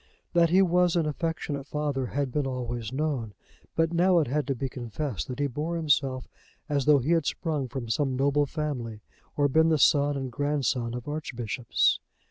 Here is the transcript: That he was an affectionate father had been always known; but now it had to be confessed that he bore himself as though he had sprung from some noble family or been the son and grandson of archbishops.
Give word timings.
That 0.33 0.49
he 0.49 0.63
was 0.63 0.95
an 0.95 1.05
affectionate 1.05 1.67
father 1.67 2.07
had 2.07 2.31
been 2.31 2.47
always 2.47 2.91
known; 2.91 3.35
but 3.75 3.93
now 3.93 4.17
it 4.17 4.25
had 4.25 4.47
to 4.47 4.55
be 4.55 4.67
confessed 4.67 5.27
that 5.27 5.37
he 5.37 5.45
bore 5.45 5.75
himself 5.75 6.27
as 6.67 6.85
though 6.85 6.97
he 6.97 7.11
had 7.11 7.27
sprung 7.27 7.67
from 7.67 7.87
some 7.87 8.15
noble 8.15 8.47
family 8.47 9.01
or 9.37 9.47
been 9.47 9.69
the 9.69 9.77
son 9.77 10.17
and 10.17 10.31
grandson 10.31 10.95
of 10.95 11.07
archbishops. 11.07 11.99